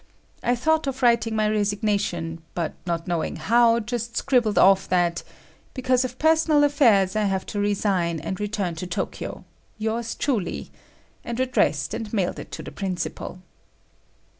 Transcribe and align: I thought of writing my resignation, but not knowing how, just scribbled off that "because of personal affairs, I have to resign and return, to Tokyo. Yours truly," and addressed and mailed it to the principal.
I 0.41 0.55
thought 0.55 0.87
of 0.87 1.03
writing 1.03 1.35
my 1.35 1.47
resignation, 1.47 2.41
but 2.55 2.73
not 2.87 3.07
knowing 3.07 3.35
how, 3.35 3.79
just 3.79 4.17
scribbled 4.17 4.57
off 4.57 4.89
that 4.89 5.21
"because 5.75 6.03
of 6.03 6.17
personal 6.17 6.63
affairs, 6.63 7.15
I 7.15 7.25
have 7.25 7.45
to 7.53 7.59
resign 7.59 8.19
and 8.19 8.39
return, 8.39 8.73
to 8.77 8.87
Tokyo. 8.87 9.43
Yours 9.77 10.15
truly," 10.15 10.71
and 11.23 11.39
addressed 11.39 11.93
and 11.93 12.11
mailed 12.11 12.39
it 12.39 12.51
to 12.53 12.63
the 12.63 12.71
principal. 12.71 13.43